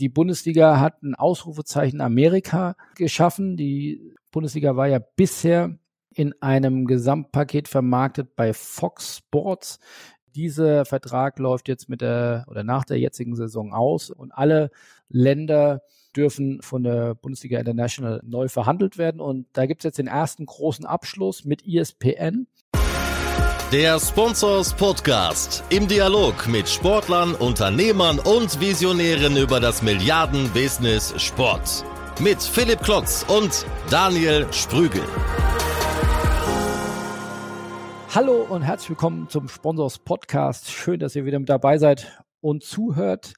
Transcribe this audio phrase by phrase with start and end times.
[0.00, 3.56] Die Bundesliga hat ein Ausrufezeichen Amerika geschaffen.
[3.56, 5.78] Die Bundesliga war ja bisher
[6.14, 9.80] in einem Gesamtpaket vermarktet bei Fox Sports.
[10.34, 14.70] Dieser Vertrag läuft jetzt mit der oder nach der jetzigen Saison aus und alle
[15.08, 15.82] Länder
[16.14, 19.20] dürfen von der Bundesliga International neu verhandelt werden.
[19.20, 22.46] Und da gibt es jetzt den ersten großen Abschluss mit ESPN.
[23.72, 31.84] Der Sponsors Podcast im Dialog mit Sportlern, Unternehmern und Visionären über das Milliarden-Business Sport.
[32.18, 35.02] Mit Philipp Klotz und Daniel Sprügel.
[38.14, 40.70] Hallo und herzlich willkommen zum Sponsors Podcast.
[40.70, 43.34] Schön, dass ihr wieder mit dabei seid und zuhört.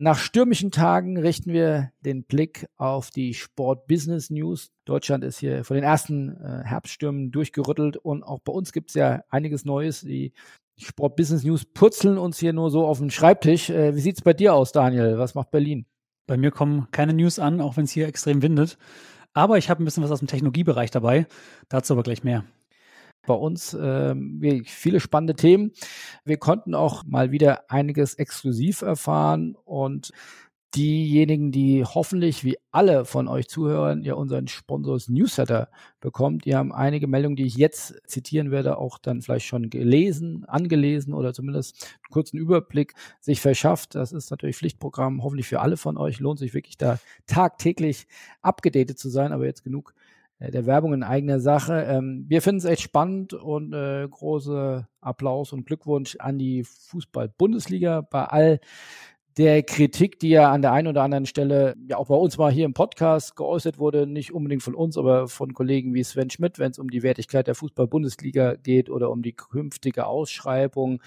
[0.00, 4.70] Nach stürmischen Tagen richten wir den Blick auf die Sport Business News.
[4.84, 8.94] Deutschland ist hier von den ersten äh, Herbststürmen durchgerüttelt und auch bei uns gibt es
[8.94, 10.02] ja einiges Neues.
[10.02, 10.32] Die
[10.76, 13.70] Sport Business News purzeln uns hier nur so auf den Schreibtisch.
[13.70, 15.18] Äh, wie sieht's bei dir aus, Daniel?
[15.18, 15.84] Was macht Berlin?
[16.28, 18.78] Bei mir kommen keine News an, auch wenn es hier extrem windet.
[19.32, 21.26] Aber ich habe ein bisschen was aus dem Technologiebereich dabei.
[21.68, 22.44] Dazu aber gleich mehr
[23.28, 25.72] bei uns ähm, viele spannende Themen.
[26.24, 30.12] Wir konnten auch mal wieder einiges exklusiv erfahren und
[30.74, 35.68] diejenigen, die hoffentlich wie alle von euch Zuhörern ja unseren Sponsors Newsletter
[36.00, 40.44] bekommt, die haben einige Meldungen, die ich jetzt zitieren werde, auch dann vielleicht schon gelesen,
[40.46, 43.94] angelesen oder zumindest einen kurzen Überblick sich verschafft.
[43.94, 46.20] Das ist natürlich Pflichtprogramm, hoffentlich für alle von euch.
[46.20, 48.06] Lohnt sich wirklich da tagtäglich
[48.42, 49.94] abgedatet zu sein, aber jetzt genug
[50.40, 51.82] der Werbung in eigener Sache.
[51.82, 58.02] Ähm, wir finden es echt spannend und äh, große Applaus und Glückwunsch an die Fußball-Bundesliga
[58.02, 58.60] bei all
[59.38, 62.50] der Kritik, die ja an der einen oder anderen Stelle ja auch bei uns mal
[62.50, 66.58] hier im Podcast geäußert wurde, nicht unbedingt von uns, aber von Kollegen wie Sven Schmidt,
[66.58, 71.00] wenn es um die Wertigkeit der Fußball-Bundesliga geht oder um die künftige Ausschreibung.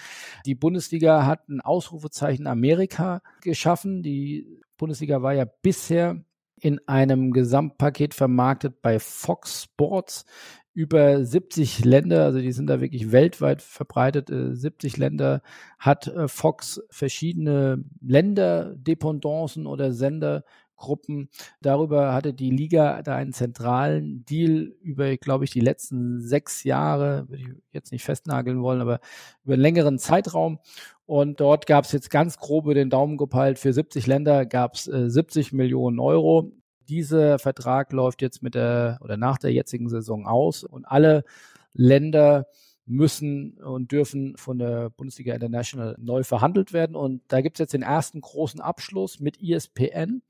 [0.46, 4.02] Die Bundesliga hat ein Ausrufezeichen Amerika geschaffen.
[4.02, 6.24] Die Bundesliga war ja bisher
[6.62, 10.26] in einem Gesamtpaket vermarktet bei Fox Sports
[10.73, 15.41] über 70 Länder, also die sind da wirklich weltweit verbreitet, 70 äh, Länder
[15.78, 21.30] hat äh, Fox verschiedene Länderdependancen oder Sendergruppen.
[21.62, 27.28] Darüber hatte die Liga da einen zentralen Deal über, glaube ich, die letzten sechs Jahre,
[27.28, 29.02] würde ich jetzt nicht festnageln wollen, aber
[29.44, 30.59] über einen längeren Zeitraum.
[31.06, 34.75] Und dort gab es jetzt ganz grob über den Daumen gepeilt, für 70 Länder gab
[34.75, 36.53] es äh, 70 Millionen Euro.
[36.91, 41.24] Dieser Vertrag läuft jetzt mit der oder nach der jetzigen Saison aus und alle
[41.72, 42.47] Länder
[42.85, 46.97] müssen und dürfen von der Bundesliga International neu verhandelt werden.
[46.97, 50.22] Und da gibt es jetzt den ersten großen Abschluss mit ESPN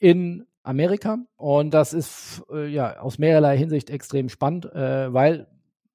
[0.00, 1.18] in Amerika.
[1.36, 5.46] Und das ist äh, ja aus mehrerlei Hinsicht extrem spannend, äh, weil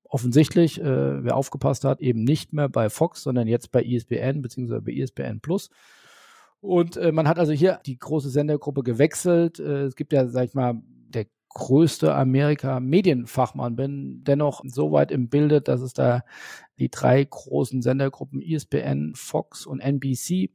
[0.06, 4.82] offensichtlich, äh, wer aufgepasst hat, eben nicht mehr bei Fox, sondern jetzt bei ESPN beziehungsweise
[4.84, 5.70] bei ESPN Plus.
[6.62, 9.60] Und äh, man hat also hier die große Sendergruppe gewechselt.
[9.60, 15.28] Äh, es gibt ja, sag ich mal, der größte Amerika-Medienfachmann bin, dennoch so weit im
[15.28, 16.24] Bilde, dass es da
[16.80, 20.52] die drei großen Sendergruppen ESPN, Fox und NBC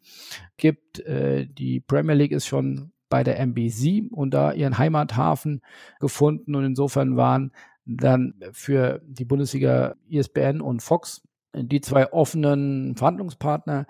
[0.57, 1.01] gibt.
[1.01, 5.61] Äh, die Premier League ist schon bei der NBC und da ihren Heimathafen
[6.01, 7.53] gefunden und insofern waren
[7.85, 11.23] dann für die Bundesliga ESPN und Fox
[11.55, 13.87] die zwei offenen Verhandlungspartner.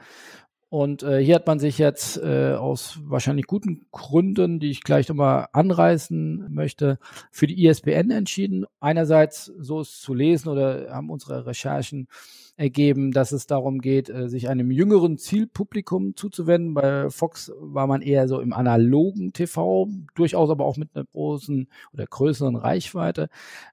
[0.69, 5.09] Und äh, hier hat man sich jetzt äh, aus wahrscheinlich guten Gründen, die ich gleich
[5.09, 6.99] nochmal anreißen möchte,
[7.31, 8.67] für die ESPN entschieden.
[8.81, 12.09] Einerseits, so ist zu lesen oder haben unsere Recherchen
[12.57, 16.75] ergeben, dass es darum geht, äh, sich einem jüngeren Zielpublikum zuzuwenden.
[16.75, 21.69] Bei Fox war man eher so im analogen TV, durchaus aber auch mit einer großen
[21.93, 23.29] oder größeren Reichweite.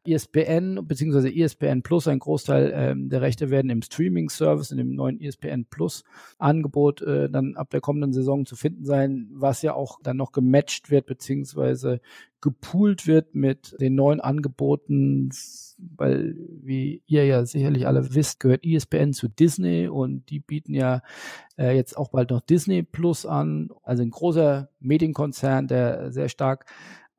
[0.05, 1.29] ESPN bzw.
[1.29, 7.01] ESPN Plus, ein Großteil ähm, der Rechte werden im Streaming-Service, in dem neuen ESPN Plus-Angebot
[7.01, 10.91] äh, dann ab der kommenden Saison zu finden sein, was ja auch dann noch gematcht
[10.91, 12.01] wird beziehungsweise
[12.43, 15.29] gepoolt wird mit den neuen Angeboten,
[15.77, 21.03] weil wie ihr ja sicherlich alle wisst, gehört ESPN zu Disney und die bieten ja
[21.57, 26.65] äh, jetzt auch bald noch Disney Plus an, also ein großer Medienkonzern, der sehr stark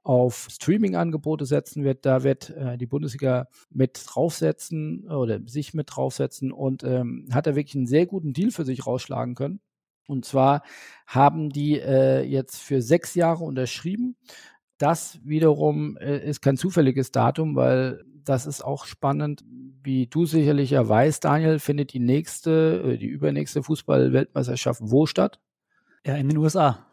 [0.03, 2.05] auf Streaming-Angebote setzen wird.
[2.05, 7.57] Da wird äh, die Bundesliga mit draufsetzen oder sich mit draufsetzen und ähm, hat er
[7.57, 9.61] wirklich einen sehr guten Deal für sich rausschlagen können.
[10.07, 10.63] Und zwar
[11.07, 14.17] haben die äh, jetzt für sechs Jahre unterschrieben
[14.85, 19.43] das wiederum äh, ist kein zufälliges Datum, weil das ist auch spannend.
[19.83, 25.41] Wie du sicherlich ja weißt, Daniel, findet die nächste, äh, die übernächste Fußball-Weltmeisterschaft wo statt?
[26.05, 26.85] Ja, in den USA.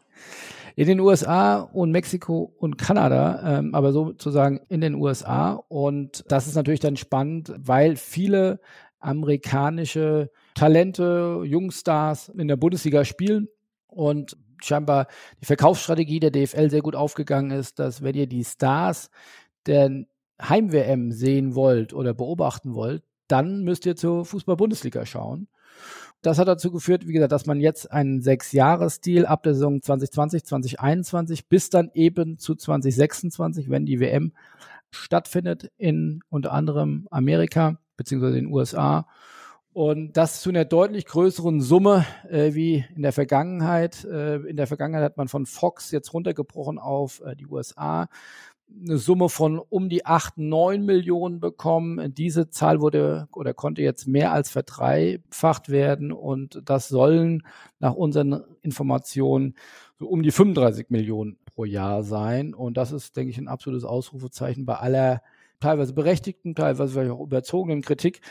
[0.78, 5.56] In den USA und Mexiko und Kanada, ähm, aber sozusagen in den USA.
[5.68, 8.62] Und das ist natürlich dann spannend, weil viele
[9.00, 13.50] amerikanische Talente, Jungstars in der Bundesliga spielen.
[13.88, 15.08] Und scheinbar
[15.42, 19.10] die Verkaufsstrategie der DFL sehr gut aufgegangen ist, dass wenn ihr die Stars
[19.66, 20.06] der
[20.42, 25.48] Heim-WM sehen wollt oder beobachten wollt, dann müsst ihr zur Fußball-Bundesliga schauen.
[26.22, 30.46] Das hat dazu geführt, wie gesagt, dass man jetzt einen Sechs-Jahres-Deal ab der Saison 2020,
[30.46, 34.34] 2021 bis dann eben zu 2026, wenn die WM
[34.92, 39.08] stattfindet in unter anderem Amerika beziehungsweise den USA.
[39.74, 44.04] Und das zu einer deutlich größeren Summe äh, wie in der Vergangenheit.
[44.04, 48.10] Äh, in der Vergangenheit hat man von Fox jetzt runtergebrochen auf äh, die USA
[48.84, 52.14] eine Summe von um die acht, neun Millionen bekommen.
[52.14, 57.44] Diese Zahl wurde oder konnte jetzt mehr als verdreifacht werden und das sollen
[57.80, 59.56] nach unseren Informationen
[60.00, 62.54] so um die 35 Millionen pro Jahr sein.
[62.54, 65.22] Und das ist, denke ich, ein absolutes Ausrufezeichen bei aller
[65.62, 68.22] teilweise berechtigten, teilweise vielleicht auch überzogenen Kritik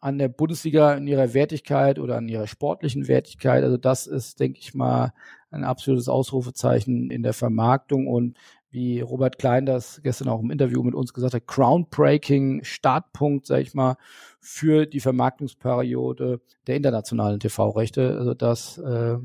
[0.00, 3.64] an der Bundesliga in ihrer Wertigkeit oder an ihrer sportlichen Wertigkeit.
[3.64, 5.12] Also das ist, denke ich mal,
[5.50, 8.36] ein absolutes Ausrufezeichen in der Vermarktung und
[8.70, 13.62] wie Robert Klein das gestern auch im Interview mit uns gesagt hat, groundbreaking Startpunkt, sag
[13.62, 13.96] ich mal,
[14.38, 18.16] für die Vermarktungsperiode der internationalen TV-Rechte.
[18.16, 19.16] Also das äh,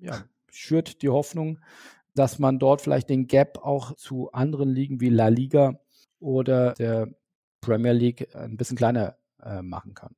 [0.00, 1.58] ja, schürt die Hoffnung,
[2.14, 5.78] dass man dort vielleicht den Gap auch zu anderen Ligen wie La Liga
[6.24, 7.08] oder der
[7.60, 10.14] Premier League ein bisschen kleiner äh, machen kann.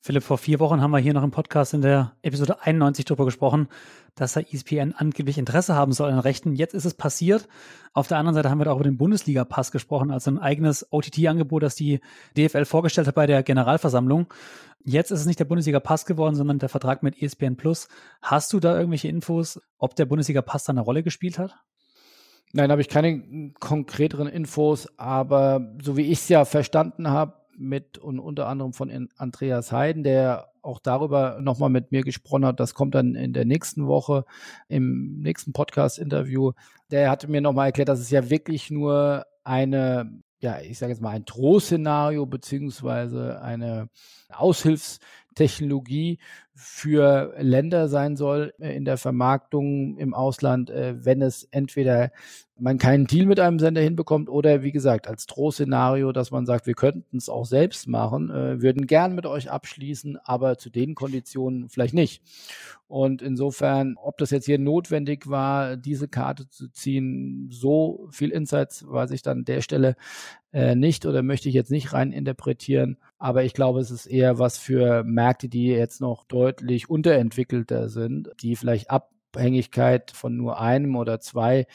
[0.00, 3.24] Philipp, vor vier Wochen haben wir hier noch im Podcast in der Episode 91 darüber
[3.24, 3.66] gesprochen,
[4.14, 6.54] dass der ESPN angeblich Interesse haben soll an Rechten.
[6.54, 7.48] Jetzt ist es passiert.
[7.92, 10.86] Auf der anderen Seite haben wir da auch über den Bundesliga-Pass gesprochen, also ein eigenes
[10.92, 11.98] OTT-Angebot, das die
[12.36, 14.32] DFL vorgestellt hat bei der Generalversammlung.
[14.84, 17.88] Jetzt ist es nicht der Bundesliga-Pass geworden, sondern der Vertrag mit ESPN Plus.
[18.22, 21.56] Hast du da irgendwelche Infos, ob der Bundesliga-Pass da eine Rolle gespielt hat?
[22.56, 27.98] Nein, habe ich keine konkreteren Infos, aber so wie ich es ja verstanden habe, mit
[27.98, 32.58] und unter anderem von Andreas Heiden, der auch darüber nochmal mit mir gesprochen hat.
[32.58, 34.24] Das kommt dann in der nächsten Woche
[34.68, 36.52] im nächsten Podcast-Interview.
[36.90, 41.02] Der hatte mir nochmal erklärt, dass es ja wirklich nur eine, ja, ich sage jetzt
[41.02, 43.90] mal ein Drohszenario beziehungsweise eine
[45.36, 46.18] Aushilfstechnologie
[46.54, 52.10] für Länder sein soll äh, in der Vermarktung im Ausland, äh, wenn es entweder
[52.58, 56.66] man keinen Deal mit einem Sender hinbekommt oder wie gesagt als Drohszenario, dass man sagt,
[56.66, 60.94] wir könnten es auch selbst machen, äh, würden gern mit euch abschließen, aber zu den
[60.94, 62.22] Konditionen vielleicht nicht.
[62.88, 68.86] Und insofern, ob das jetzt hier notwendig war, diese Karte zu ziehen, so viel Insights
[68.88, 69.96] weiß ich dann an der Stelle
[70.52, 72.96] nicht oder möchte ich jetzt nicht rein interpretieren.
[73.18, 78.30] Aber ich glaube, es ist eher was für Märkte, die jetzt noch deutlich unterentwickelter sind,
[78.40, 81.66] die vielleicht ab Abhängigkeit von nur einem oder zwei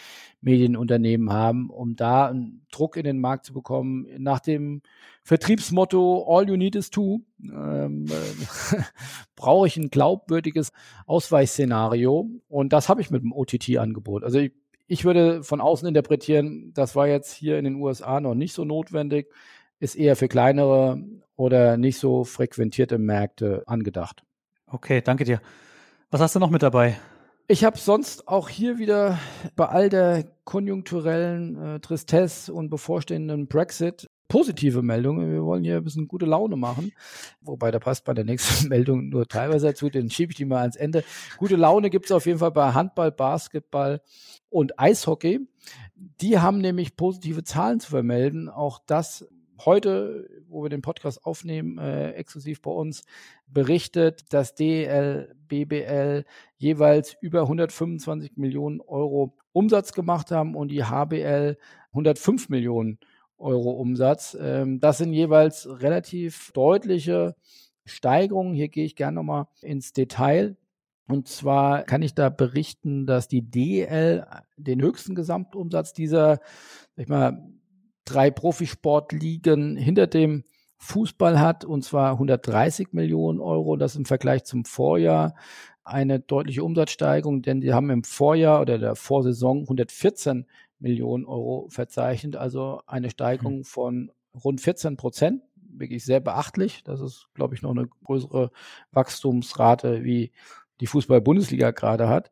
[0.42, 4.08] Medienunternehmen haben, um da einen Druck in den Markt zu bekommen.
[4.18, 4.82] Nach dem
[5.24, 8.78] Vertriebsmotto All you need is two ähm, äh,
[9.36, 10.72] brauche ich ein glaubwürdiges
[11.06, 14.24] Ausweichszenario und das habe ich mit dem OTT-Angebot.
[14.24, 14.54] Also ich,
[14.88, 18.66] ich würde von außen interpretieren, das war jetzt hier in den USA noch nicht so
[18.66, 19.32] notwendig,
[19.80, 21.04] ist eher für kleinere
[21.42, 24.24] oder nicht so frequentierte Märkte angedacht.
[24.68, 25.42] Okay, danke dir.
[26.12, 27.00] Was hast du noch mit dabei?
[27.48, 29.18] Ich habe sonst auch hier wieder
[29.56, 35.34] bei all der konjunkturellen äh, Tristesse und bevorstehenden Brexit positive Meldungen.
[35.34, 36.94] Wir wollen hier ein bisschen gute Laune machen.
[37.42, 40.62] Wobei, da passt bei der nächsten Meldung nur teilweise dazu, den schiebe ich die mal
[40.62, 41.04] ans Ende.
[41.38, 44.02] Gute Laune gibt es auf jeden Fall bei Handball, Basketball
[44.50, 45.42] und Eishockey.
[45.96, 48.48] Die haben nämlich positive Zahlen zu vermelden.
[48.48, 49.28] Auch das
[49.66, 53.04] heute, wo wir den Podcast aufnehmen, äh, exklusiv bei uns,
[53.48, 56.26] berichtet, dass DL, BBL
[56.58, 61.58] jeweils über 125 Millionen Euro Umsatz gemacht haben und die HBL
[61.92, 63.00] 105 Millionen
[63.38, 64.38] Euro Umsatz.
[64.40, 67.36] Ähm, das sind jeweils relativ deutliche
[67.86, 68.54] Steigerungen.
[68.54, 70.56] Hier gehe ich gerne nochmal ins Detail.
[71.08, 74.26] Und zwar kann ich da berichten, dass die DL
[74.56, 76.38] den höchsten Gesamtumsatz dieser,
[76.96, 77.52] sag ich mal,
[78.06, 80.44] drei Profisportligen hinter dem
[80.78, 83.76] Fußball hat, und zwar 130 Millionen Euro.
[83.78, 85.36] Das im Vergleich zum Vorjahr
[85.84, 90.48] eine deutliche Umsatzsteigerung, denn die haben im Vorjahr oder der Vorsaison 114
[90.80, 93.64] Millionen Euro verzeichnet, also eine Steigerung mhm.
[93.64, 94.12] von
[94.44, 95.44] rund 14 Prozent.
[95.56, 96.84] Wirklich sehr beachtlich.
[96.84, 98.52] Das ist, glaube ich, noch eine größere
[98.92, 100.32] Wachstumsrate, wie
[100.82, 102.32] die Fußball-Bundesliga gerade hat.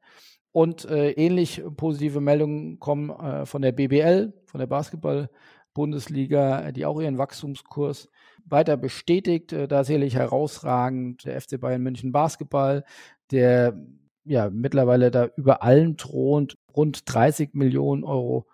[0.52, 5.30] Und äh, ähnlich positive Meldungen kommen äh, von der BBL, von der Basketball-
[5.74, 8.10] Bundesliga, die auch ihren Wachstumskurs
[8.46, 9.54] weiter bestätigt.
[9.54, 12.84] Äh, da sicherlich herausragend der FC Bayern München Basketball,
[13.32, 13.78] der
[14.24, 18.48] ja mittlerweile da über allen thront, rund 30 Millionen Euro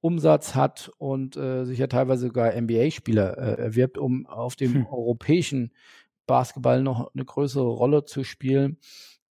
[0.00, 4.86] Umsatz hat und äh, sich ja teilweise sogar NBA-Spieler äh, erwirbt, um auf dem hm.
[4.86, 5.72] europäischen
[6.26, 8.78] Basketball noch eine größere Rolle zu spielen.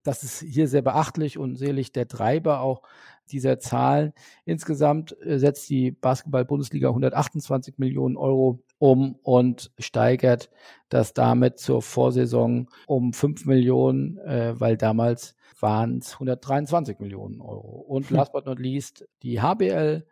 [0.04, 2.84] Das ist hier sehr beachtlich und sicherlich der Treiber auch
[3.32, 4.14] dieser Zahlen.
[4.46, 10.50] Insgesamt äh, setzt die Basketball-Bundesliga 128 Millionen Euro um und steigert
[10.90, 17.84] das damit zur Vorsaison um 5 Millionen, äh, weil damals waren es 123 Millionen Euro.
[17.88, 18.16] Und hm.
[18.16, 20.06] last but not least die HBL,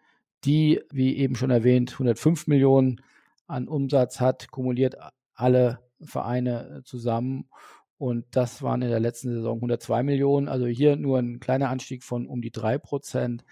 [0.44, 3.02] die, wie eben schon erwähnt, 105 Millionen
[3.48, 4.98] an Umsatz hat, kumuliert
[5.34, 7.50] alle Vereine zusammen
[7.98, 10.48] und das waren in der letzten Saison 102 Millionen.
[10.48, 13.44] Also hier nur ein kleiner Anstieg von um die drei Prozent.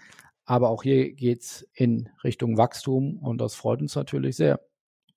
[0.44, 4.60] Aber auch hier geht's in Richtung Wachstum und das freut uns natürlich sehr.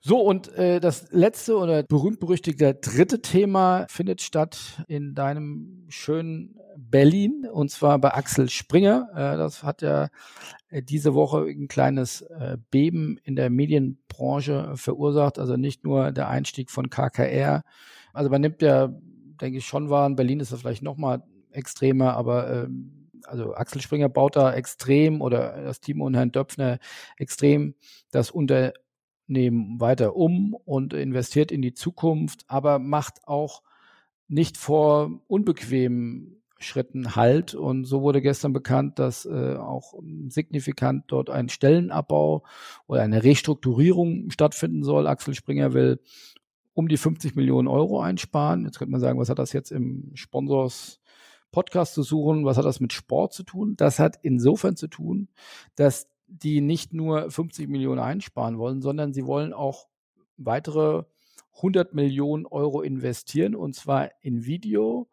[0.01, 7.45] So, und äh, das letzte oder berühmt-berüchtigte dritte Thema findet statt in deinem schönen Berlin
[7.51, 9.09] und zwar bei Axel Springer.
[9.13, 10.07] Äh, das hat ja
[10.69, 15.37] äh, diese Woche ein kleines äh, Beben in der Medienbranche verursacht.
[15.37, 17.63] Also nicht nur der Einstieg von KKR.
[18.13, 18.93] Also man nimmt ja
[19.41, 20.05] denke ich, schon war.
[20.07, 24.53] In Berlin ist das vielleicht noch mal extremer, aber ähm, also Axel Springer baut da
[24.53, 26.79] extrem oder das Team und Herrn Döpfner
[27.17, 27.75] extrem
[28.11, 33.63] das Unternehmen weiter um und investiert in die Zukunft, aber macht auch
[34.27, 37.55] nicht vor unbequemen Schritten Halt.
[37.55, 39.93] Und so wurde gestern bekannt, dass äh, auch
[40.27, 42.43] signifikant dort ein Stellenabbau
[42.85, 45.07] oder eine Restrukturierung stattfinden soll.
[45.07, 46.01] Axel Springer will
[46.73, 48.65] um die 50 Millionen Euro einsparen.
[48.65, 50.99] Jetzt könnte man sagen, was hat das jetzt im Sponsors
[51.51, 52.45] Podcast zu suchen?
[52.45, 53.75] Was hat das mit Sport zu tun?
[53.75, 55.29] Das hat insofern zu tun,
[55.75, 59.87] dass die nicht nur 50 Millionen einsparen wollen, sondern sie wollen auch
[60.37, 61.03] weitere
[61.57, 65.09] 100 Millionen Euro investieren und zwar in Video,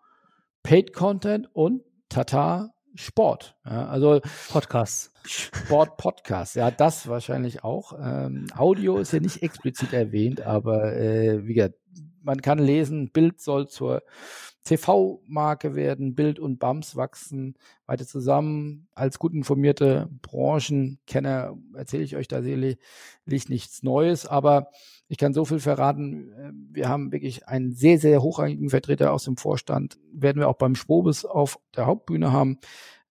[0.62, 3.56] Paid Content und Tata Sport.
[3.64, 5.12] Ja, also Podcast.
[5.24, 6.56] Sport Podcast.
[6.56, 7.92] Ja, das wahrscheinlich auch.
[8.00, 11.76] Ähm, Audio ist ja nicht explizit erwähnt, aber äh, wie gesagt,
[12.22, 14.02] man kann lesen, Bild soll zur
[14.64, 17.54] TV-Marke werden, Bild und BAMS wachsen
[17.86, 18.88] weiter zusammen.
[18.94, 22.78] Als gut informierte Branchenkenner erzähle ich euch da sicherlich
[23.26, 24.70] nichts Neues, aber
[25.08, 26.32] ich kann so viel verraten.
[26.32, 29.98] Äh, wir haben wirklich einen sehr, sehr hochrangigen Vertreter aus dem Vorstand.
[30.12, 32.58] Werden wir auch beim Spobis auf der Hauptbühne haben.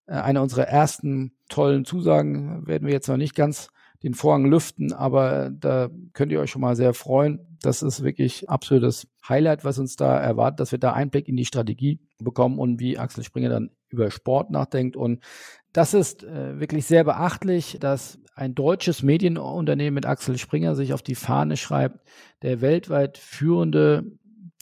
[0.06, 3.68] Äh, eine unserer ersten tollen Zusagen werden wir jetzt noch nicht ganz
[4.02, 7.40] den Vorhang lüften, aber da könnt ihr euch schon mal sehr freuen.
[7.62, 11.46] Das ist wirklich absolutes Highlight, was uns da erwartet, dass wir da Einblick in die
[11.46, 14.94] Strategie bekommen und wie Axel Springer dann über Sport nachdenkt.
[14.94, 15.24] Und
[15.72, 21.02] das ist äh, wirklich sehr beachtlich, dass ein deutsches Medienunternehmen mit Axel Springer sich auf
[21.02, 22.00] die Fahne schreibt,
[22.42, 24.04] der weltweit führende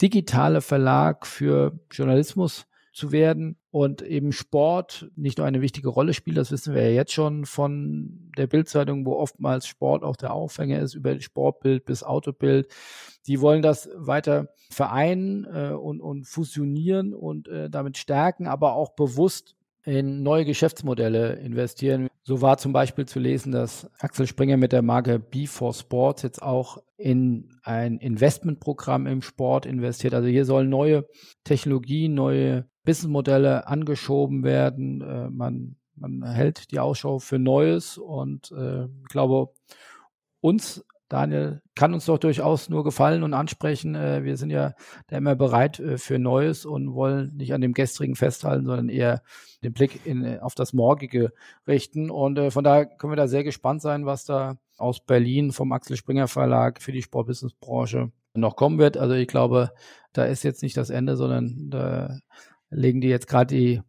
[0.01, 6.37] digitale Verlag für Journalismus zu werden und eben Sport nicht nur eine wichtige Rolle spielt,
[6.37, 10.79] das wissen wir ja jetzt schon von der Bildzeitung, wo oftmals Sport auch der Aufhänger
[10.79, 12.67] ist, über Sportbild bis Autobild.
[13.25, 18.91] Die wollen das weiter vereinen äh, und, und fusionieren und äh, damit stärken, aber auch
[18.91, 22.07] bewusst in neue Geschäftsmodelle investieren.
[22.23, 26.41] So war zum Beispiel zu lesen, dass Axel Springer mit der Marke B4 Sports jetzt
[26.41, 30.13] auch in ein Investmentprogramm im Sport investiert.
[30.13, 31.05] Also hier sollen neue
[31.43, 35.01] Technologien, neue Businessmodelle angeschoben werden.
[35.01, 39.53] Äh, man, man hält die Ausschau für Neues und äh, ich glaube,
[40.39, 43.93] uns Daniel, kann uns doch durchaus nur gefallen und ansprechen.
[43.93, 44.73] Äh, wir sind ja
[45.05, 49.21] da immer bereit äh, für Neues und wollen nicht an dem gestrigen festhalten, sondern eher
[49.63, 51.31] den Blick in, äh, auf das Morgige
[51.67, 52.09] richten.
[52.09, 55.97] Und von daher können wir da sehr gespannt sein, was da aus Berlin vom Axel
[55.97, 58.97] Springer Verlag für die Sportbusinessbranche noch kommen wird.
[58.97, 59.69] Also ich glaube,
[60.13, 62.17] da ist jetzt nicht das Ende, sondern da
[62.71, 63.81] legen die jetzt gerade die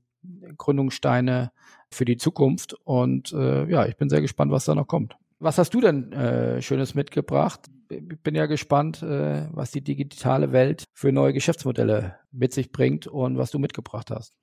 [0.59, 1.53] Gründungssteine
[1.91, 2.75] für die Zukunft.
[2.85, 5.17] Und äh, ja, ich bin sehr gespannt, was da noch kommt.
[5.45, 7.69] Was hast du denn äh, Schönes mitgebracht?
[7.89, 13.37] Bin ja gespannt, äh, was die digitale Welt für neue Geschäftsmodelle mit sich bringt und
[13.37, 14.39] was du mitgebracht hast.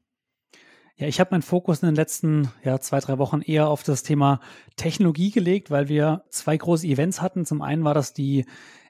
[0.97, 4.03] Ja, ich habe meinen Fokus in den letzten ja, zwei, drei Wochen eher auf das
[4.03, 4.41] Thema
[4.75, 7.45] Technologie gelegt, weil wir zwei große Events hatten.
[7.45, 8.45] Zum einen war das die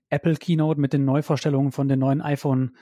[0.09, 2.75] Apple Keynote mit den Neuvorstellungen von den neuen iPhone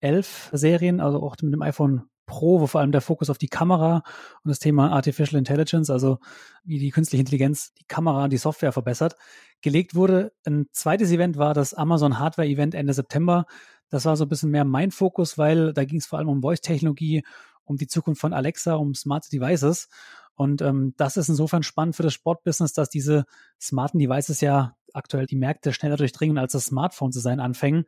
[0.00, 3.48] 11 Serien, also auch mit dem iPhone Pro, wo vor allem der Fokus auf die
[3.48, 4.02] Kamera
[4.42, 6.18] und das Thema Artificial Intelligence, also
[6.64, 9.16] wie die künstliche Intelligenz die Kamera und die Software verbessert,
[9.60, 10.32] gelegt wurde.
[10.46, 13.46] Ein zweites Event war das Amazon Hardware Event Ende September.
[13.88, 16.42] Das war so ein bisschen mehr mein Fokus, weil da ging es vor allem um
[16.42, 17.24] Voice-Technologie,
[17.64, 19.88] um die Zukunft von Alexa, um Smart Devices.
[20.34, 23.24] Und ähm, das ist insofern spannend für das Sportbusiness, dass diese
[23.60, 27.84] smarten Devices ja aktuell die Märkte schneller durchdringen, als das Smartphone zu sein anfangen.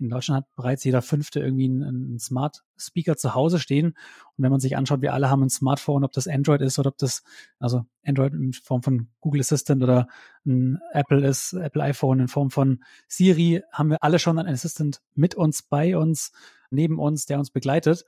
[0.00, 3.86] In Deutschland hat bereits jeder Fünfte irgendwie einen, einen Smart Speaker zu Hause stehen.
[3.86, 6.90] Und wenn man sich anschaut, wir alle haben ein Smartphone, ob das Android ist oder
[6.90, 7.24] ob das,
[7.58, 10.06] also Android in Form von Google Assistant oder
[10.46, 15.00] ein Apple ist, Apple iPhone in Form von Siri, haben wir alle schon einen Assistant
[15.14, 16.32] mit uns, bei uns,
[16.70, 18.04] neben uns, der uns begleitet.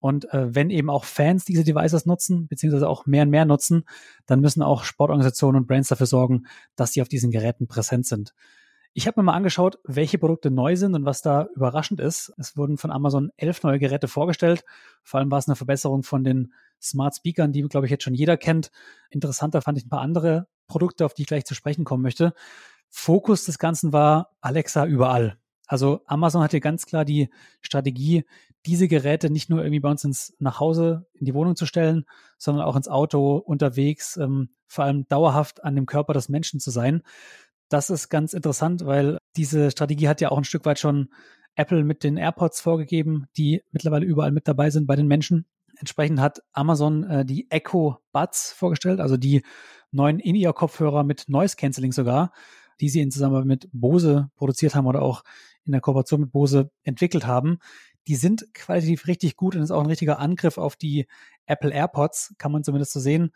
[0.00, 3.84] Und äh, wenn eben auch Fans diese Devices nutzen, beziehungsweise auch mehr und mehr nutzen,
[4.26, 8.34] dann müssen auch Sportorganisationen und Brands dafür sorgen, dass sie auf diesen Geräten präsent sind.
[8.92, 12.32] Ich habe mir mal angeschaut, welche Produkte neu sind und was da überraschend ist.
[12.38, 14.64] Es wurden von Amazon elf neue Geräte vorgestellt.
[15.04, 18.14] Vor allem war es eine Verbesserung von den Smart Speakern, die, glaube ich, jetzt schon
[18.14, 18.72] jeder kennt.
[19.10, 22.32] Interessanter fand ich ein paar andere Produkte, auf die ich gleich zu sprechen kommen möchte.
[22.88, 25.38] Fokus des Ganzen war Alexa überall.
[25.68, 27.30] Also Amazon hat hier ganz klar die
[27.60, 28.24] Strategie,
[28.66, 32.06] diese Geräte nicht nur irgendwie bei uns ins nach Hause in die Wohnung zu stellen,
[32.38, 36.72] sondern auch ins Auto unterwegs, ähm, vor allem dauerhaft an dem Körper des Menschen zu
[36.72, 37.02] sein.
[37.70, 41.08] Das ist ganz interessant, weil diese Strategie hat ja auch ein Stück weit schon
[41.54, 45.46] Apple mit den AirPods vorgegeben, die mittlerweile überall mit dabei sind bei den Menschen.
[45.78, 49.44] Entsprechend hat Amazon äh, die Echo Buds vorgestellt, also die
[49.92, 52.32] neuen In-Ear-Kopfhörer mit Noise Cancelling sogar,
[52.80, 55.22] die sie in Zusammenarbeit mit Bose produziert haben oder auch
[55.64, 57.58] in der Kooperation mit Bose entwickelt haben.
[58.08, 61.06] Die sind qualitativ richtig gut und ist auch ein richtiger Angriff auf die
[61.46, 63.30] Apple AirPods, kann man zumindest so sehen.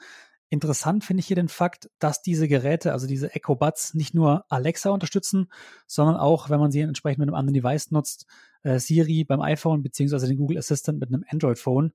[0.51, 4.45] Interessant finde ich hier den Fakt, dass diese Geräte, also diese Echo Buds, nicht nur
[4.49, 5.51] Alexa unterstützen,
[5.87, 8.27] sondern auch, wenn man sie entsprechend mit einem anderen Device nutzt,
[8.63, 11.93] äh, Siri beim iPhone beziehungsweise den Google Assistant mit einem Android-Phone.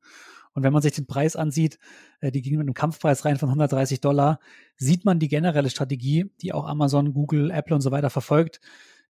[0.53, 1.79] Und wenn man sich den Preis ansieht,
[2.21, 4.39] äh, die gingen mit einem Kampfpreis rein von 130 Dollar,
[4.75, 8.59] sieht man die generelle Strategie, die auch Amazon, Google, Apple und so weiter verfolgt,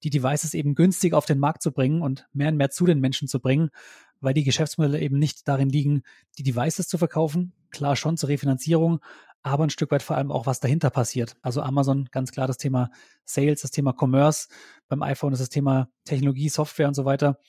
[0.03, 2.99] die Devices eben günstig auf den Markt zu bringen und mehr und mehr zu den
[2.99, 3.69] Menschen zu bringen,
[4.19, 6.03] weil die Geschäftsmodelle eben nicht darin liegen,
[6.37, 8.99] die Devices zu verkaufen, klar schon zur Refinanzierung,
[9.49, 11.35] aber ein Stück weit vor allem auch, was dahinter passiert.
[11.41, 12.89] Also Amazon, ganz klar das Thema
[13.25, 14.47] Sales, das Thema Commerce,
[14.87, 17.39] beim iPhone ist das Thema Technologie, Software und so weiter.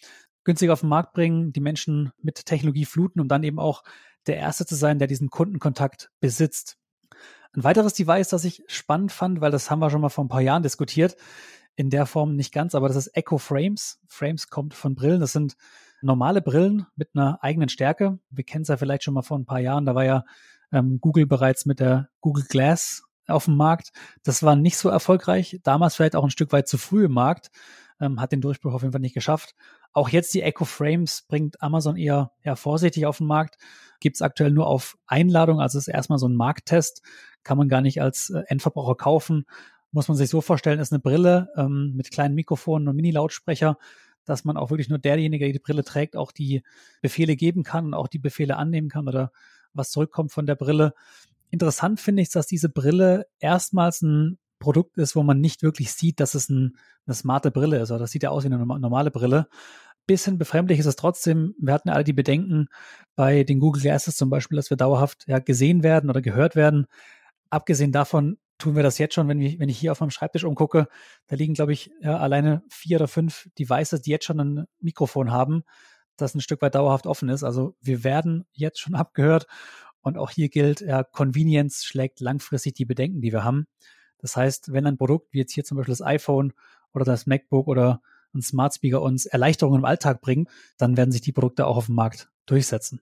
[0.45, 3.83] Günstig auf den Markt bringen, die Menschen mit Technologie fluten, um dann eben auch
[4.27, 6.79] der Erste zu sein, der diesen Kundenkontakt besitzt.
[7.53, 10.29] Ein weiteres Device, das ich spannend fand, weil das haben wir schon mal vor ein
[10.29, 11.17] paar Jahren diskutiert,
[11.77, 14.01] in der Form nicht ganz, aber das ist Echo Frames.
[14.09, 15.21] Frames kommt von Brillen.
[15.21, 15.57] Das sind
[16.03, 18.19] normale Brillen mit einer eigenen Stärke.
[18.31, 19.87] Wir kennen es ja vielleicht schon mal vor ein paar Jahren.
[19.87, 20.25] Da war ja
[20.73, 23.93] ähm, Google bereits mit der Google Glass auf dem Markt.
[24.23, 25.61] Das war nicht so erfolgreich.
[25.63, 27.51] Damals vielleicht auch ein Stück weit zu früh im Markt.
[28.01, 29.55] Ähm, hat den Durchbruch auf jeden Fall nicht geschafft.
[29.93, 33.57] Auch jetzt die Echo Frames bringt Amazon eher, eher vorsichtig auf den Markt.
[34.01, 37.03] Gibt es aktuell nur auf Einladung, also ist erstmal so ein Markttest.
[37.43, 39.47] Kann man gar nicht als äh, Endverbraucher kaufen.
[39.91, 43.79] Muss man sich so vorstellen, ist eine Brille ähm, mit kleinen Mikrofonen und Mini-Lautsprecher,
[44.25, 46.63] dass man auch wirklich nur derjenige, der die Brille trägt, auch die
[47.01, 49.33] Befehle geben kann und auch die Befehle annehmen kann oder
[49.79, 50.93] was zurückkommt von der Brille.
[51.51, 56.21] Interessant finde ich, dass diese Brille erstmals ein Produkt ist, wo man nicht wirklich sieht,
[56.21, 57.91] dass es ein, eine smarte Brille ist.
[57.91, 59.49] Oder das sieht ja aus wie eine normale Brille.
[60.07, 61.55] Bisschen befremdlich ist es trotzdem.
[61.61, 62.69] Wir hatten ja alle die Bedenken
[63.15, 66.87] bei den Google Glasses zum Beispiel, dass wir dauerhaft ja, gesehen werden oder gehört werden.
[67.51, 70.45] Abgesehen davon tun wir das jetzt schon, wenn, wir, wenn ich hier auf meinem Schreibtisch
[70.45, 70.89] umgucke.
[71.29, 75.31] Da liegen, glaube ich, ja, alleine vier oder fünf Devices, die jetzt schon ein Mikrofon
[75.31, 75.63] haben,
[76.21, 77.45] das ein Stück weit dauerhaft offen ist.
[77.45, 79.47] Also wir werden jetzt schon abgehört.
[80.01, 83.67] Und auch hier gilt, ja, Convenience schlägt langfristig die Bedenken, die wir haben.
[84.19, 86.53] Das heißt, wenn ein Produkt wie jetzt hier zum Beispiel das iPhone
[86.93, 88.01] oder das MacBook oder
[88.35, 91.87] ein Smart Speaker uns Erleichterungen im Alltag bringen, dann werden sich die Produkte auch auf
[91.87, 93.01] dem Markt durchsetzen.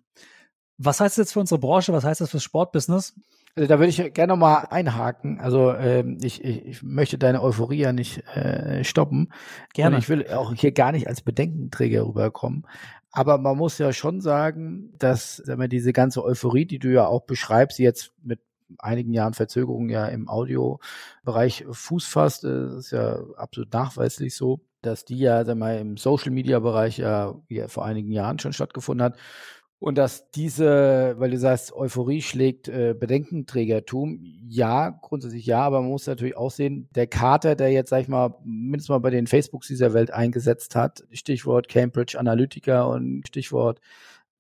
[0.79, 1.93] Was heißt das jetzt für unsere Branche?
[1.93, 3.15] Was heißt das fürs Sportbusiness?
[3.57, 5.41] Also da würde ich gerne nochmal einhaken.
[5.41, 9.33] Also ähm, ich, ich, ich möchte deine Euphorie ja nicht äh, stoppen.
[9.73, 9.97] Gerne.
[9.97, 12.67] Und ich will auch hier gar nicht als Bedenkenträger rüberkommen.
[13.17, 17.07] Aber man muss ja schon sagen, dass sagen wir, diese ganze Euphorie, die du ja
[17.07, 18.41] auch beschreibst, jetzt mit
[18.77, 25.07] einigen Jahren Verzögerung ja im Audiobereich Fuß fasst, das ist ja absolut nachweislich so, dass
[25.07, 29.03] die ja sagen wir, im Social Media Bereich ja, ja vor einigen Jahren schon stattgefunden
[29.07, 29.17] hat
[29.79, 35.91] und dass diese, weil du sagst, Euphorie schlägt äh, Bedenkenträgertum, ja, grundsätzlich ja, aber man
[35.91, 39.27] muss natürlich auch sehen, der Kater, der jetzt, sag ich mal, mindestens mal bei den
[39.27, 43.81] Facebooks dieser Welt eingesetzt hat, Stichwort Cambridge Analytica und Stichwort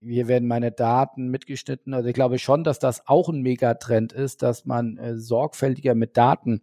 [0.00, 1.94] hier werden meine Daten mitgeschnitten.
[1.94, 6.16] Also ich glaube schon, dass das auch ein Megatrend ist, dass man äh, sorgfältiger mit
[6.16, 6.62] Daten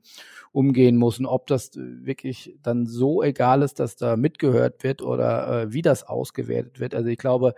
[0.52, 5.02] umgehen muss und ob das äh, wirklich dann so egal ist, dass da mitgehört wird
[5.02, 6.96] oder äh, wie das ausgewertet wird.
[6.96, 7.56] Also ich glaube,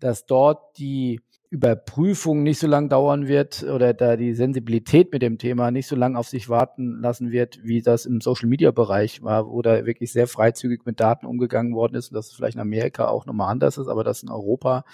[0.00, 5.38] dass dort die Überprüfung nicht so lang dauern wird oder da die Sensibilität mit dem
[5.38, 9.22] Thema nicht so lang auf sich warten lassen wird, wie das im Social Media Bereich
[9.22, 12.56] war, wo da wirklich sehr freizügig mit Daten umgegangen worden ist und dass es vielleicht
[12.56, 14.84] in Amerika auch nochmal anders ist, aber dass in Europa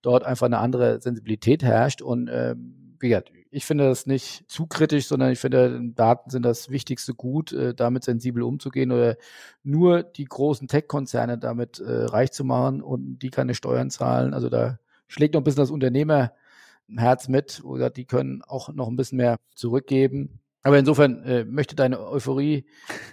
[0.00, 2.54] dort einfach eine andere Sensibilität herrscht und äh,
[3.00, 7.14] wie gesagt, ich finde das nicht zu kritisch, sondern ich finde, Daten sind das wichtigste
[7.14, 9.16] Gut, äh, damit sensibel umzugehen oder
[9.62, 14.34] nur die großen Tech-Konzerne damit äh, reich zu machen und die keine Steuern zahlen.
[14.34, 18.96] Also da schlägt noch ein bisschen das Unternehmerherz mit, oder die können auch noch ein
[18.96, 20.40] bisschen mehr zurückgeben.
[20.62, 22.66] Aber insofern äh, möchte deine Euphorie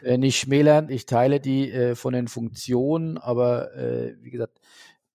[0.04, 0.90] äh, nicht schmälern.
[0.90, 4.60] Ich teile die äh, von den Funktionen, aber äh, wie gesagt,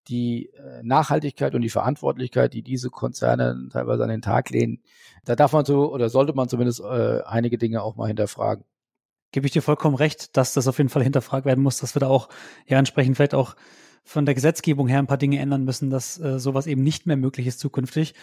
[0.06, 4.82] die äh, Nachhaltigkeit und die Verantwortlichkeit, die diese Konzerne teilweise an den Tag lehnen,
[5.24, 8.64] da darf man so oder sollte man zumindest äh, einige Dinge auch mal hinterfragen.
[9.32, 12.00] Gebe ich dir vollkommen recht, dass das auf jeden Fall hinterfragt werden muss, dass wir
[12.00, 12.28] da auch
[12.66, 13.56] ja entsprechend vielleicht auch
[14.08, 17.18] von der Gesetzgebung her ein paar Dinge ändern müssen, dass äh, sowas eben nicht mehr
[17.18, 18.14] möglich ist zukünftig.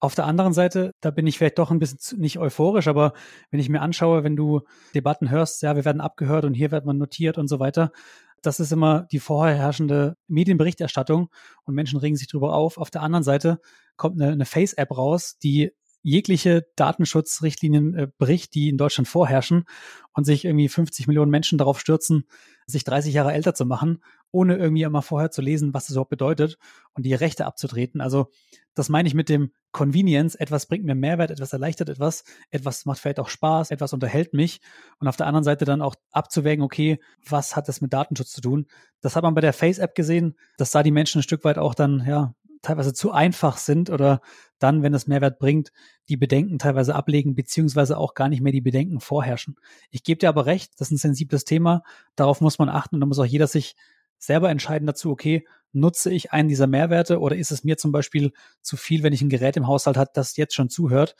[0.00, 3.12] Auf der anderen Seite, da bin ich vielleicht doch ein bisschen zu, nicht euphorisch, aber
[3.50, 4.62] wenn ich mir anschaue, wenn du
[4.94, 7.92] Debatten hörst, ja, wir werden abgehört und hier wird man notiert und so weiter,
[8.40, 11.28] das ist immer die vorherrschende Medienberichterstattung
[11.64, 12.78] und Menschen regen sich darüber auf.
[12.78, 13.60] Auf der anderen Seite
[13.96, 15.72] kommt eine, eine Face-App raus, die
[16.04, 19.64] jegliche Datenschutzrichtlinien äh, bricht, die in Deutschland vorherrschen
[20.12, 22.28] und sich irgendwie 50 Millionen Menschen darauf stürzen,
[22.66, 26.10] sich 30 Jahre älter zu machen, ohne irgendwie immer vorher zu lesen, was das überhaupt
[26.10, 26.58] bedeutet
[26.92, 28.00] und die Rechte abzutreten.
[28.00, 28.30] Also
[28.74, 30.34] das meine ich mit dem Convenience.
[30.34, 34.60] Etwas bringt mir Mehrwert, etwas erleichtert etwas, etwas macht vielleicht auch Spaß, etwas unterhält mich
[34.98, 38.42] und auf der anderen Seite dann auch abzuwägen, okay, was hat das mit Datenschutz zu
[38.42, 38.66] tun?
[39.00, 40.36] Das hat man bei der Face-App gesehen.
[40.58, 44.20] Das sah die Menschen ein Stück weit auch dann, ja, teilweise zu einfach sind oder
[44.58, 45.72] dann, wenn es Mehrwert bringt,
[46.08, 49.56] die Bedenken teilweise ablegen, beziehungsweise auch gar nicht mehr die Bedenken vorherrschen.
[49.90, 51.82] Ich gebe dir aber recht, das ist ein sensibles Thema,
[52.16, 53.76] darauf muss man achten und da muss auch jeder sich
[54.18, 58.32] selber entscheiden dazu, okay, nutze ich einen dieser Mehrwerte oder ist es mir zum Beispiel
[58.62, 61.16] zu viel, wenn ich ein Gerät im Haushalt hat, das jetzt schon zuhört.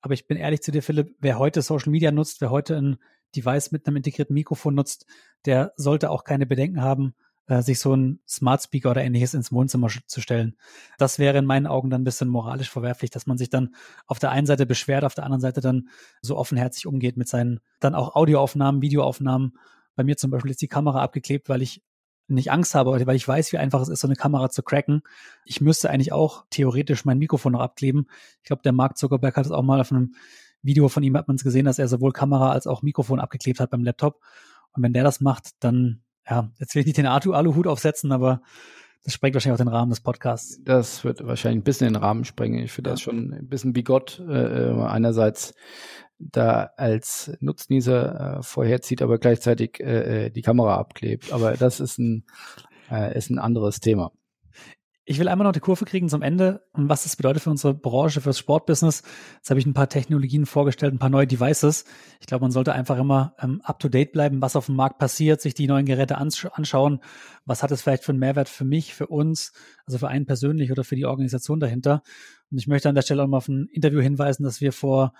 [0.00, 2.98] Aber ich bin ehrlich zu dir, Philipp, wer heute Social Media nutzt, wer heute ein
[3.36, 5.06] Device mit einem integrierten Mikrofon nutzt,
[5.44, 7.14] der sollte auch keine Bedenken haben,
[7.50, 10.56] äh, sich so ein Smart Speaker oder ähnliches ins Wohnzimmer zu stellen.
[10.98, 13.74] Das wäre in meinen Augen dann ein bisschen moralisch verwerflich, dass man sich dann
[14.06, 15.88] auf der einen Seite beschwert, auf der anderen Seite dann
[16.22, 19.58] so offenherzig umgeht mit seinen dann auch Audioaufnahmen, Videoaufnahmen.
[19.96, 21.82] Bei mir zum Beispiel ist die Kamera abgeklebt, weil ich
[22.28, 25.02] nicht Angst habe, weil ich weiß, wie einfach es ist, so eine Kamera zu cracken.
[25.44, 28.06] Ich müsste eigentlich auch theoretisch mein Mikrofon noch abkleben.
[28.38, 30.14] Ich glaube, der Mark Zuckerberg hat es auch mal auf einem
[30.62, 33.58] Video von ihm hat man es gesehen, dass er sowohl Kamera als auch Mikrofon abgeklebt
[33.58, 34.20] hat beim Laptop.
[34.72, 38.42] Und wenn der das macht, dann ja, jetzt will ich nicht den Alu-Hut aufsetzen, aber
[39.04, 40.60] das sprengt wahrscheinlich auch den Rahmen des Podcasts.
[40.62, 42.62] Das wird wahrscheinlich ein bisschen den Rahmen sprengen.
[42.62, 42.94] Ich finde ja.
[42.94, 44.22] das schon ein bisschen bigott.
[44.28, 45.54] Äh, äh, einerseits
[46.18, 51.32] da als Nutznießer äh, vorherzieht, aber gleichzeitig äh, äh, die Kamera abklebt.
[51.32, 52.24] Aber das ist ein,
[52.90, 54.12] äh, ist ein anderes Thema.
[55.10, 57.74] Ich will einmal noch die Kurve kriegen zum Ende und was das bedeutet für unsere
[57.74, 59.02] Branche, fürs Sportbusiness.
[59.38, 61.84] Jetzt habe ich ein paar Technologien vorgestellt, ein paar neue Devices.
[62.20, 65.54] Ich glaube, man sollte einfach immer ähm, up-to-date bleiben, was auf dem Markt passiert, sich
[65.54, 67.00] die neuen Geräte ansch anschauen.
[67.44, 69.52] Was hat es vielleicht für einen Mehrwert für mich, für uns,
[69.84, 72.04] also für einen persönlich oder für die Organisation dahinter?
[72.52, 75.12] Und ich möchte an der Stelle auch mal auf ein Interview hinweisen, dass wir vor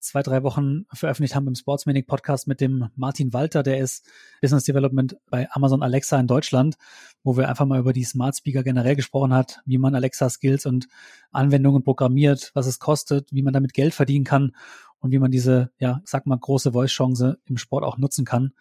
[0.00, 4.08] zwei, drei Wochen veröffentlicht haben im Sportsmanic Podcast mit dem Martin Walter, der ist
[4.40, 6.76] Business Development bei Amazon Alexa in Deutschland,
[7.22, 10.66] wo wir einfach mal über die Smart Speaker generell gesprochen hat, wie man Alexa Skills
[10.66, 10.88] und
[11.32, 14.52] Anwendungen programmiert, was es kostet, wie man damit Geld verdienen kann
[15.00, 18.52] und wie man diese, ja, sag mal, große Voice-Chance im Sport auch nutzen kann.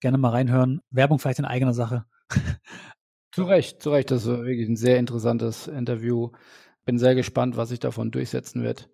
[0.00, 0.80] Gerne mal reinhören.
[0.90, 2.04] Werbung vielleicht in eigener Sache.
[3.30, 4.10] Zu Recht, zu Recht.
[4.10, 6.30] Das ist wirklich ein sehr interessantes Interview.
[6.84, 8.88] Bin sehr gespannt, was sich davon durchsetzen wird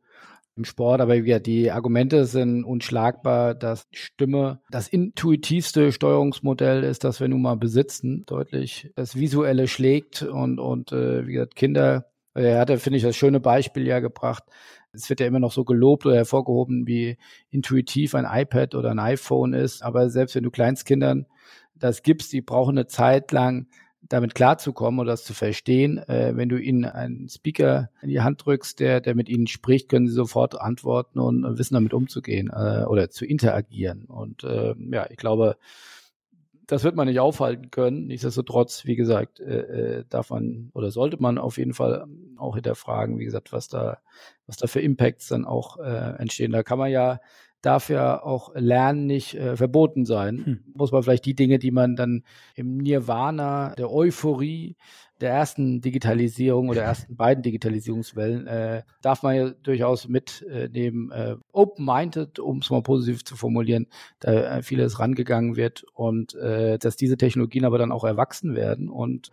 [0.56, 7.20] im Sport, aber ja, die Argumente sind unschlagbar, dass Stimme das intuitivste Steuerungsmodell ist, das
[7.20, 12.60] wir nun mal besitzen, deutlich das Visuelle schlägt und, und äh, wie gesagt, Kinder, er
[12.60, 14.44] hatte, finde ich, das schöne Beispiel ja gebracht.
[14.92, 17.16] Es wird ja immer noch so gelobt oder hervorgehoben, wie
[17.50, 21.26] intuitiv ein iPad oder ein iPhone ist, aber selbst wenn du Kleinstkindern
[21.74, 23.66] das gibst, die brauchen eine Zeit lang
[24.08, 25.98] damit klarzukommen oder das zu verstehen.
[25.98, 29.88] Äh, wenn du ihnen einen Speaker in die Hand drückst, der, der mit ihnen spricht,
[29.88, 34.04] können sie sofort antworten und wissen damit umzugehen äh, oder zu interagieren.
[34.04, 35.56] Und äh, ja, ich glaube,
[36.66, 38.06] das wird man nicht aufhalten können.
[38.06, 43.18] Nichtsdestotrotz, wie gesagt, äh, äh darf man oder sollte man auf jeden Fall auch hinterfragen,
[43.18, 43.98] wie gesagt, was da,
[44.46, 46.52] was da für Impacts dann auch äh, entstehen.
[46.52, 47.20] Da kann man ja
[47.64, 50.44] darf ja auch Lernen nicht äh, verboten sein.
[50.44, 50.64] Hm.
[50.74, 52.24] Muss man vielleicht die Dinge, die man dann
[52.54, 54.76] im Nirvana der Euphorie
[55.20, 61.10] der ersten Digitalisierung oder ersten beiden Digitalisierungswellen, äh, darf man ja durchaus mitnehmen.
[61.12, 63.86] Äh, Open-minded, um es mal positiv zu formulieren,
[64.20, 68.88] da äh, vieles rangegangen wird und äh, dass diese Technologien aber dann auch erwachsen werden
[68.88, 69.30] und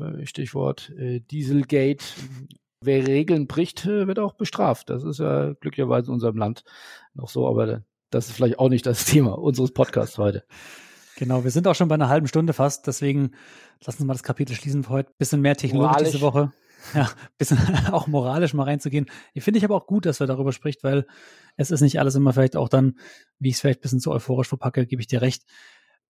[0.00, 2.04] äh, Stichwort äh, Dieselgate
[2.80, 4.90] Wer Regeln bricht, äh, wird auch bestraft.
[4.90, 6.64] Das ist ja glücklicherweise in unserem Land
[7.14, 10.44] noch so, aber das ist vielleicht auch nicht das Thema unseres Podcasts heute.
[11.16, 13.32] Genau, wir sind auch schon bei einer halben Stunde fast, deswegen
[13.84, 15.12] lassen wir mal das Kapitel schließen für heute.
[15.18, 16.12] Bisschen mehr Technologie moralisch.
[16.12, 16.52] diese Woche.
[16.94, 17.58] Ja, bisschen
[17.92, 19.06] auch moralisch mal reinzugehen.
[19.34, 21.06] Ich finde ich aber auch gut, dass wir darüber spricht, weil
[21.56, 22.98] es ist nicht alles immer vielleicht auch dann,
[23.40, 25.42] wie ich es vielleicht ein bisschen zu euphorisch verpacke, gebe ich dir recht.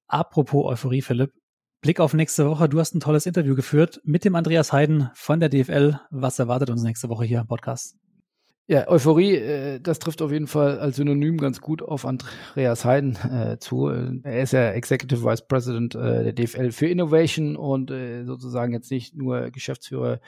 [0.07, 1.33] Apropos Euphorie, Philipp,
[1.81, 2.69] Blick auf nächste Woche.
[2.69, 6.01] Du hast ein tolles Interview geführt mit dem Andreas Heiden von der DFL.
[6.11, 7.97] Was erwartet uns nächste Woche hier im Podcast?
[8.67, 13.17] Ja, Euphorie, äh, das trifft auf jeden Fall als Synonym ganz gut auf Andreas Heiden
[13.17, 13.88] äh, zu.
[13.88, 18.91] Er ist ja Executive Vice President äh, der DFL für Innovation und äh, sozusagen jetzt
[18.91, 20.21] nicht nur Geschäftsführer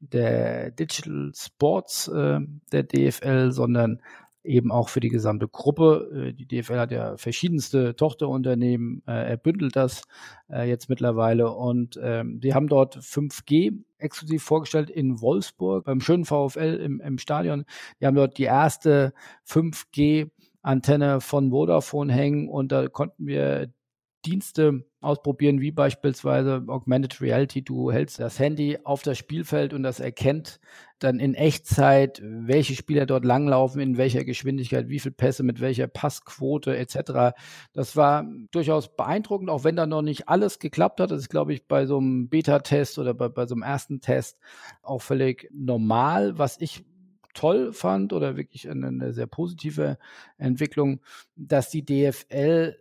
[0.00, 2.40] der Digital Sports äh,
[2.72, 4.00] der DFL, sondern
[4.44, 6.28] eben auch für die gesamte Gruppe.
[6.28, 10.02] Äh, die DFL hat ja verschiedenste Tochterunternehmen, äh, er bündelt das
[10.50, 16.24] äh, jetzt mittlerweile und ähm, die haben dort 5G exklusiv vorgestellt in Wolfsburg beim schönen
[16.24, 17.64] VfL im, im Stadion.
[18.00, 19.12] Die haben dort die erste
[19.46, 20.30] 5G
[20.62, 23.72] Antenne von Vodafone hängen und da konnten wir
[24.26, 27.62] Dienste ausprobieren, wie beispielsweise Augmented Reality.
[27.62, 30.60] Du hältst das Handy auf das Spielfeld und das erkennt
[30.98, 35.86] dann in Echtzeit, welche Spieler dort langlaufen, in welcher Geschwindigkeit, wie viele Pässe, mit welcher
[35.86, 37.34] Passquote etc.
[37.72, 41.10] Das war durchaus beeindruckend, auch wenn da noch nicht alles geklappt hat.
[41.10, 44.38] Das ist, glaube ich, bei so einem Beta-Test oder bei, bei so einem ersten Test
[44.82, 46.36] auch völlig normal.
[46.36, 46.84] Was ich
[47.32, 49.98] toll fand oder wirklich eine, eine sehr positive
[50.36, 51.00] Entwicklung,
[51.36, 52.76] dass die DFL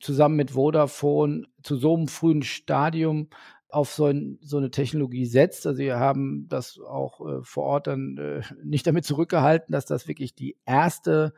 [0.00, 3.28] zusammen mit Vodafone zu so einem frühen Stadium
[3.68, 5.66] auf so, ein, so eine Technologie setzt.
[5.66, 10.08] Also wir haben das auch äh, vor Ort dann äh, nicht damit zurückgehalten, dass das
[10.08, 11.32] wirklich die erste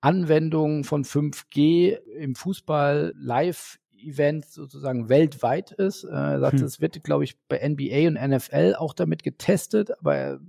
[0.00, 6.04] Anwendung von 5G im Fußball live Event sozusagen weltweit ist.
[6.04, 6.64] Er sagt, hm.
[6.64, 10.40] es wird, glaube ich, bei NBA und NFL auch damit getestet, aber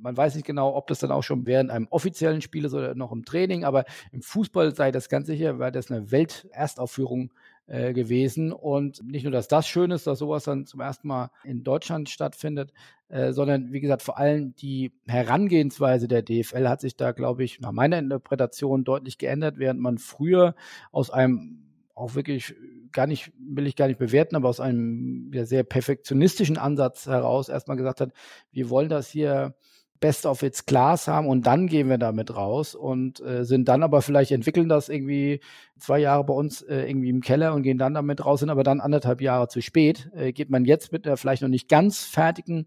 [0.00, 2.94] man weiß nicht genau, ob das dann auch schon während einem offiziellen Spiel ist oder
[2.94, 7.32] noch im Training, aber im Fußball sei das ganz sicher, weil das eine Welterstaufführung
[7.66, 8.52] äh, gewesen.
[8.52, 12.08] Und nicht nur, dass das schön ist, dass sowas dann zum ersten Mal in Deutschland
[12.08, 12.72] stattfindet,
[13.08, 17.60] äh, sondern wie gesagt, vor allem die Herangehensweise der DFL hat sich da, glaube ich,
[17.60, 20.54] nach meiner Interpretation deutlich geändert, während man früher
[20.92, 22.54] aus einem auch wirklich
[22.92, 27.76] gar nicht, will ich gar nicht bewerten, aber aus einem sehr perfektionistischen Ansatz heraus erstmal
[27.76, 28.12] gesagt hat,
[28.50, 29.54] wir wollen das hier
[30.00, 33.82] Best of its Class haben und dann gehen wir damit raus und äh, sind dann
[33.82, 35.40] aber vielleicht entwickeln das irgendwie
[35.78, 38.62] zwei Jahre bei uns äh, irgendwie im Keller und gehen dann damit raus, sind aber
[38.62, 40.10] dann anderthalb Jahre zu spät.
[40.14, 42.66] Äh, geht man jetzt mit der vielleicht noch nicht ganz fertigen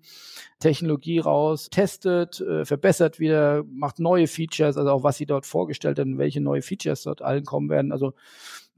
[0.59, 5.99] Technologie raus, testet, äh, verbessert wieder, macht neue Features, also auch was sie dort vorgestellt
[5.99, 7.91] haben, welche neue Features dort allen kommen werden.
[7.91, 8.13] Also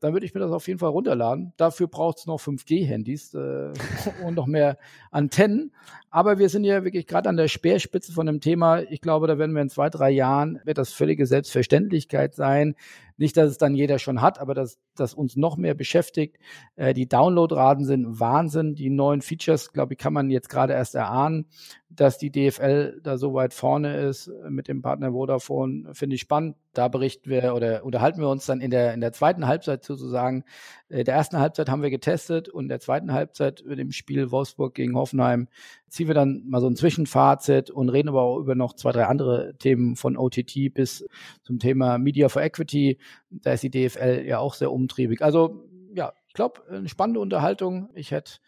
[0.04, 1.54] dann würde ich mir das auf jeden Fall runterladen.
[1.56, 3.72] Dafür braucht es noch 5G-Handys äh,
[4.26, 4.78] und noch mehr
[5.12, 5.72] Antennen.
[6.10, 8.82] Aber wir sind ja wirklich gerade an der Speerspitze von dem Thema.
[8.82, 12.76] Ich glaube, da werden wir in zwei, drei Jahren, wird das völlige Selbstverständlichkeit sein.
[13.24, 16.40] Nicht, dass es dann jeder schon hat, aber dass das uns noch mehr beschäftigt.
[16.76, 18.76] Äh, die Downloadraten sind Wahnsinn.
[18.76, 21.46] Die neuen Features, glaube ich, kann man jetzt gerade erst erahnen,
[21.90, 25.94] dass die DFL da so weit vorne ist mit dem Partner Vodafone.
[25.94, 26.58] Finde ich spannend.
[26.74, 30.44] Da berichten wir oder unterhalten wir uns dann in der, in der zweiten Halbzeit sozusagen.
[30.90, 34.76] Äh, der ersten Halbzeit haben wir getestet und der zweiten Halbzeit mit dem Spiel Wolfsburg
[34.76, 35.48] gegen Hoffenheim
[35.94, 39.06] ziehen wir dann mal so ein Zwischenfazit und reden aber auch über noch zwei, drei
[39.06, 41.06] andere Themen von OTT bis
[41.44, 42.98] zum Thema Media for Equity.
[43.30, 45.22] Da ist die DFL ja auch sehr umtriebig.
[45.22, 47.92] Also ja, ich glaube, eine spannende Unterhaltung.
[47.94, 48.40] Ich hätte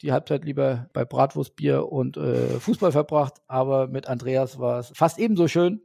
[0.00, 5.18] die Halbzeit lieber bei Bratwurstbier und äh, Fußball verbracht, aber mit Andreas war es fast
[5.18, 5.82] ebenso schön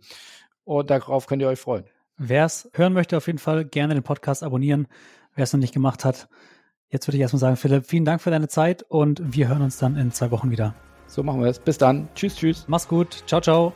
[0.63, 1.83] und darauf könnt ihr euch freuen.
[2.17, 4.87] Wer es hören möchte, auf jeden Fall gerne den Podcast abonnieren.
[5.35, 6.29] Wer es noch nicht gemacht hat,
[6.89, 9.77] jetzt würde ich erstmal sagen, Philipp, vielen Dank für deine Zeit und wir hören uns
[9.77, 10.73] dann in zwei Wochen wieder.
[11.11, 11.59] So machen wir es.
[11.59, 12.07] Bis dann.
[12.15, 12.63] Tschüss, tschüss.
[12.67, 13.23] Mach's gut.
[13.27, 13.73] Ciao, ciao.